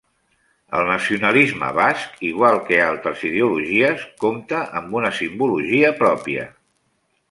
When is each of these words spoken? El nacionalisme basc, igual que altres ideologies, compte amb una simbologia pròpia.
El 0.77 0.87
nacionalisme 0.91 1.69
basc, 1.81 2.17
igual 2.31 2.59
que 2.71 2.81
altres 2.87 3.23
ideologies, 3.31 4.09
compte 4.27 4.67
amb 4.83 5.01
una 5.03 5.17
simbologia 5.23 5.97
pròpia. 6.05 6.53